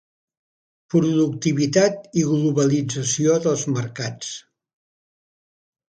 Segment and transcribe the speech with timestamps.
[0.93, 4.35] Productivitat i globalització dels mercats.